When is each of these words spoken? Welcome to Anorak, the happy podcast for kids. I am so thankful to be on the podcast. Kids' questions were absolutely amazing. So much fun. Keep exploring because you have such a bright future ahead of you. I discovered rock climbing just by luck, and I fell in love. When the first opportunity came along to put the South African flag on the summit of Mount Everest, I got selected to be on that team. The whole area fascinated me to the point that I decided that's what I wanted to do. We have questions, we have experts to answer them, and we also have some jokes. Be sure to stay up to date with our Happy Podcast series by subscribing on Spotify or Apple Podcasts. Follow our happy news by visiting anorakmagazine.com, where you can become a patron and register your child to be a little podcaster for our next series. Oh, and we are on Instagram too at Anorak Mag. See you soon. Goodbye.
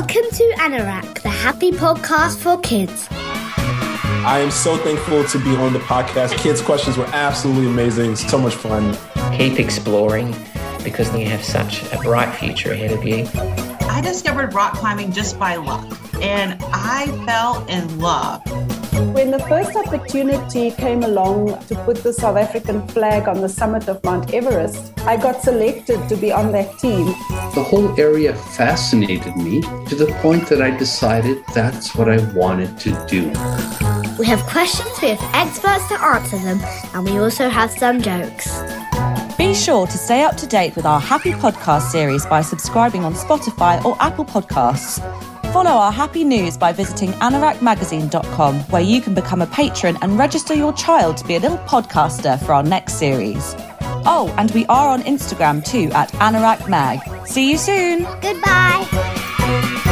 Welcome 0.00 0.30
to 0.32 0.54
Anorak, 0.56 1.20
the 1.20 1.28
happy 1.28 1.72
podcast 1.72 2.38
for 2.38 2.58
kids. 2.62 3.06
I 3.10 4.40
am 4.42 4.50
so 4.50 4.78
thankful 4.78 5.24
to 5.24 5.38
be 5.38 5.54
on 5.56 5.74
the 5.74 5.78
podcast. 5.80 6.38
Kids' 6.38 6.62
questions 6.62 6.96
were 6.96 7.04
absolutely 7.12 7.66
amazing. 7.66 8.16
So 8.16 8.38
much 8.38 8.54
fun. 8.54 8.96
Keep 9.36 9.60
exploring 9.60 10.34
because 10.82 11.14
you 11.14 11.26
have 11.26 11.44
such 11.44 11.82
a 11.92 11.98
bright 11.98 12.34
future 12.34 12.72
ahead 12.72 12.92
of 12.92 13.04
you. 13.04 13.28
I 13.90 14.00
discovered 14.00 14.54
rock 14.54 14.72
climbing 14.72 15.12
just 15.12 15.38
by 15.38 15.56
luck, 15.56 15.86
and 16.22 16.56
I 16.72 17.04
fell 17.26 17.62
in 17.66 17.98
love. 17.98 18.42
When 19.00 19.30
the 19.30 19.38
first 19.48 19.74
opportunity 19.76 20.70
came 20.72 21.02
along 21.04 21.58
to 21.68 21.74
put 21.86 21.96
the 22.02 22.12
South 22.12 22.36
African 22.36 22.86
flag 22.88 23.28
on 23.28 23.40
the 23.40 23.48
summit 23.48 23.88
of 23.88 24.04
Mount 24.04 24.34
Everest, 24.34 24.92
I 25.00 25.16
got 25.16 25.40
selected 25.40 26.06
to 26.10 26.16
be 26.16 26.30
on 26.30 26.52
that 26.52 26.78
team. 26.78 27.06
The 27.54 27.64
whole 27.66 27.98
area 27.98 28.34
fascinated 28.34 29.34
me 29.36 29.62
to 29.62 29.94
the 29.94 30.14
point 30.20 30.48
that 30.48 30.60
I 30.60 30.76
decided 30.76 31.42
that's 31.54 31.94
what 31.94 32.10
I 32.10 32.18
wanted 32.34 32.78
to 32.80 32.90
do. 33.08 33.28
We 34.18 34.26
have 34.26 34.42
questions, 34.42 35.00
we 35.00 35.08
have 35.08 35.34
experts 35.34 35.88
to 35.88 35.98
answer 36.04 36.36
them, 36.36 36.60
and 36.92 37.08
we 37.08 37.18
also 37.18 37.48
have 37.48 37.70
some 37.70 38.02
jokes. 38.02 38.62
Be 39.38 39.54
sure 39.54 39.86
to 39.86 39.96
stay 39.96 40.24
up 40.24 40.36
to 40.36 40.46
date 40.46 40.76
with 40.76 40.84
our 40.84 41.00
Happy 41.00 41.32
Podcast 41.32 41.90
series 41.90 42.26
by 42.26 42.42
subscribing 42.42 43.06
on 43.06 43.14
Spotify 43.14 43.82
or 43.82 43.96
Apple 43.98 44.26
Podcasts. 44.26 45.00
Follow 45.52 45.70
our 45.72 45.90
happy 45.90 46.22
news 46.22 46.56
by 46.56 46.72
visiting 46.72 47.10
anorakmagazine.com, 47.14 48.60
where 48.70 48.82
you 48.82 49.00
can 49.00 49.14
become 49.14 49.42
a 49.42 49.48
patron 49.48 49.98
and 50.00 50.16
register 50.16 50.54
your 50.54 50.72
child 50.74 51.16
to 51.16 51.26
be 51.26 51.34
a 51.34 51.40
little 51.40 51.58
podcaster 51.58 52.38
for 52.46 52.54
our 52.54 52.62
next 52.62 52.94
series. 52.94 53.56
Oh, 54.06 54.32
and 54.38 54.52
we 54.52 54.64
are 54.66 54.88
on 54.88 55.02
Instagram 55.02 55.64
too 55.64 55.90
at 55.92 56.08
Anorak 56.12 56.68
Mag. 56.68 57.00
See 57.26 57.50
you 57.50 57.58
soon. 57.58 58.04
Goodbye. 58.20 59.88